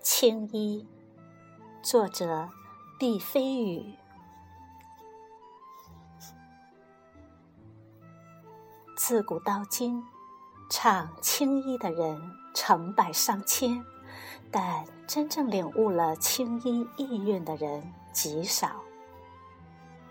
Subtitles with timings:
[0.00, 0.86] 青衣，
[1.82, 2.48] 作者
[2.98, 3.94] 毕飞宇。
[8.96, 10.02] 自古到今，
[10.70, 12.20] 唱青衣的人
[12.54, 13.84] 成百上千，
[14.50, 18.80] 但真正领悟了青衣意蕴的人极少。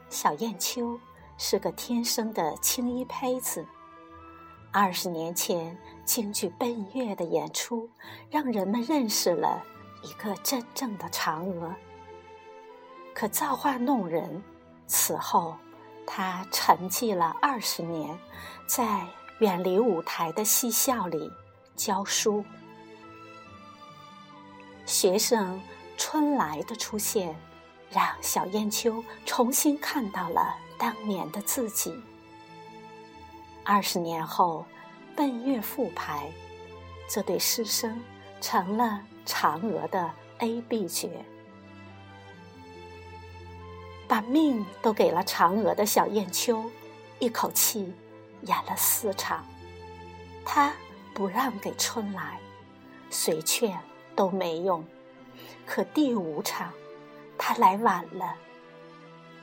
[0.09, 0.99] 小燕秋
[1.37, 3.65] 是个天生的青衣胚子。
[4.71, 7.89] 二十年前，京剧《奔月》的演出，
[8.29, 9.63] 让人们认识了
[10.01, 11.73] 一个真正的嫦娥。
[13.13, 14.43] 可造化弄人，
[14.85, 15.57] 此后
[16.05, 18.17] 他沉寂了二十年，
[18.67, 19.05] 在
[19.39, 21.31] 远离舞台的戏校里
[21.75, 22.45] 教书。
[24.85, 25.61] 学生
[25.97, 27.35] 春来的出现，
[27.89, 31.93] 让小燕秋重新看到了当年的自己。
[33.65, 34.63] 二十年后，
[35.15, 36.31] 奔月复排，
[37.09, 38.01] 这对师生
[38.39, 41.07] 成了嫦娥的 A、B 角。
[44.07, 46.63] 把命都给了嫦娥的小燕秋，
[47.19, 47.93] 一口气
[48.41, 49.45] 演了四场。
[50.43, 50.73] 他
[51.13, 52.39] 不让给春来，
[53.11, 53.77] 谁劝
[54.15, 54.83] 都没用。
[55.65, 56.71] 可第五场，
[57.37, 58.33] 他来晚了。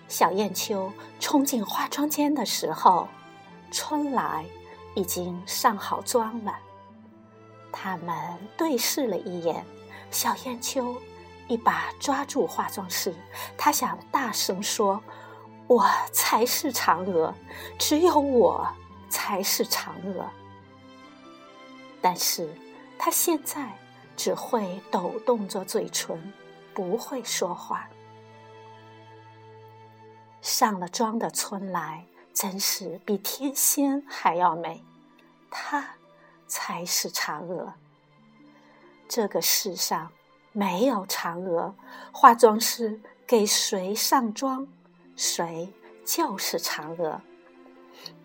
[0.09, 3.07] 小燕秋冲进化妆间的时候。
[3.73, 4.45] 春来
[4.95, 6.57] 已经上好妆了，
[7.75, 9.67] 他们对视了一眼。
[10.11, 10.97] 小燕秋
[11.49, 13.13] 一把抓住化妆师，
[13.59, 15.03] 他想大声说
[15.67, 17.35] ：“我才是嫦娥，
[17.77, 18.65] 只有我
[19.09, 20.25] 才是嫦娥。”
[22.01, 22.49] 但是，
[22.97, 23.77] 他现在
[24.17, 26.33] 只会抖动着嘴唇，
[26.73, 27.89] 不会说话。
[30.41, 32.07] 上了妆的春来。
[32.35, 34.83] 真是比天仙还要美，
[35.53, 35.89] 她
[36.47, 37.75] 才是嫦娥。
[39.09, 40.11] 这个世上
[40.53, 41.75] 没有嫦娥，
[42.13, 44.67] 化妆师给谁上妆，
[45.17, 45.73] 谁
[46.05, 47.21] 就是嫦娥。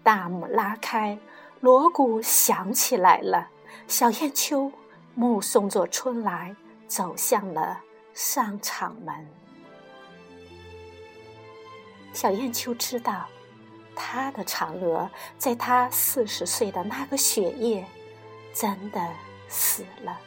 [0.03, 1.19] 大幕拉开，
[1.59, 3.50] 锣鼓响起来了。
[3.88, 4.72] 小燕秋
[5.16, 6.56] 目送着春来
[6.88, 7.81] 走向了
[8.13, 9.28] 上场门。
[12.13, 13.28] 小燕秋知道。
[14.01, 17.86] 他的嫦娥，在他四十岁的那个雪夜，
[18.59, 19.00] 真的
[19.47, 20.20] 死了。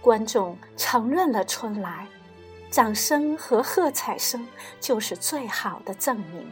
[0.00, 2.06] 观众承认了春来，
[2.70, 4.48] 掌声和喝彩声
[4.80, 6.50] 就是最好的证明。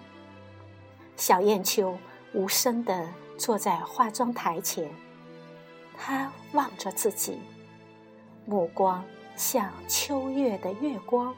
[1.16, 1.96] 小燕秋
[2.34, 4.90] 无声地坐在化妆台前，
[5.96, 7.40] 她望着自己，
[8.44, 9.02] 目光
[9.36, 11.34] 像秋月的月光，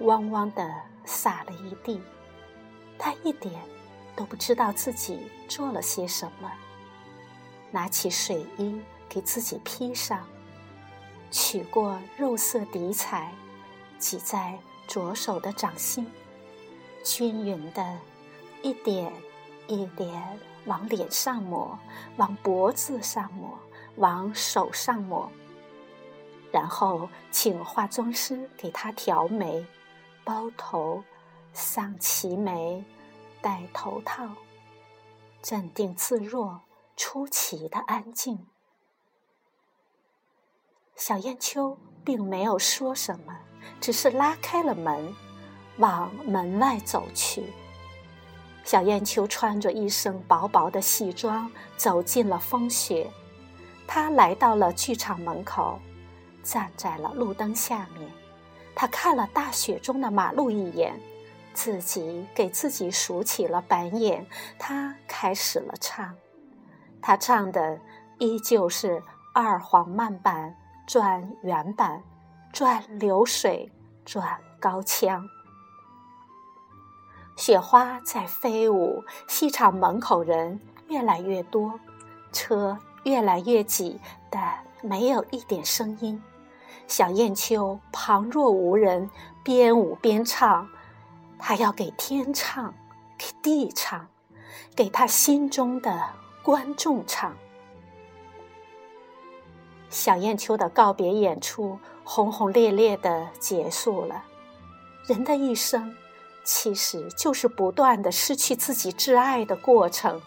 [0.00, 0.74] 汪汪地
[1.04, 2.00] 洒了一地。
[2.98, 3.54] 她一点。
[4.16, 6.52] 都不知道自己做了些什么。
[7.70, 10.26] 拿起水衣给自己披上，
[11.30, 13.32] 取过肉色底彩，
[13.98, 16.10] 挤在左手的掌心，
[17.04, 17.98] 均匀的，
[18.62, 19.12] 一点
[19.66, 21.78] 一点往脸上抹，
[22.16, 23.58] 往脖子上抹，
[23.96, 25.30] 往手上抹。
[26.52, 29.64] 然后请化妆师给她调眉、
[30.24, 31.02] 包头、
[31.52, 32.84] 上齐眉。
[33.42, 34.28] 戴头套，
[35.40, 36.60] 镇定自若，
[37.00, 38.46] 出奇的安静。
[40.94, 43.34] 小燕秋并没有说什么，
[43.80, 45.10] 只是拉开了门，
[45.78, 47.54] 往门外走去。
[48.64, 53.10] 小燕秋穿着一身薄薄的戏装，走进了风雪。
[53.86, 55.80] 她来到了剧场门口，
[56.42, 58.12] 站在了路灯下面。
[58.74, 61.00] 她看了大雪中的马路一眼。
[61.54, 64.24] 自己给自己数起了白眼，
[64.56, 66.14] 他开始了唱。
[67.02, 67.80] 他唱的
[68.18, 69.02] 依旧是
[69.32, 70.56] 二黄慢板
[70.86, 72.02] 转原板，
[72.52, 73.70] 转流水，
[74.04, 75.28] 转高腔。
[77.36, 81.80] 雪花在飞舞，戏场门口人越来越多，
[82.32, 83.98] 车越来越挤，
[84.28, 86.22] 但没有一点声音。
[86.86, 89.08] 小燕秋旁若无人，
[89.42, 90.68] 边舞边唱。
[91.38, 92.74] 他要给天唱，
[93.16, 94.08] 给地唱，
[94.76, 96.10] 给他心中的
[96.42, 97.36] 观众场。
[99.88, 104.24] 小燕秋的告别演出轰轰烈烈的结束了。
[105.06, 105.94] 人的一生，
[106.44, 110.20] 其实就是不断的失去自己挚爱的过程，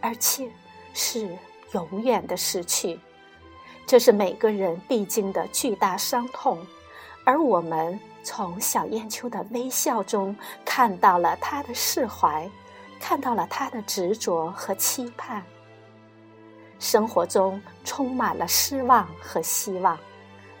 [0.00, 0.50] 而且
[0.92, 1.36] 是
[1.72, 2.98] 永远的失去。
[3.86, 6.58] 这是每个人必经的巨大伤痛，
[7.24, 7.98] 而我们。
[8.22, 12.46] 从小燕秋的微笑中看到了他的释怀，
[13.00, 15.42] 看到了他的执着和期盼。
[16.78, 19.98] 生活中充满了失望和希望，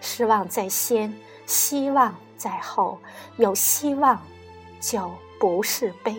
[0.00, 1.14] 失望在先，
[1.46, 2.98] 希望在后。
[3.36, 4.20] 有希望，
[4.80, 6.16] 就不是悲。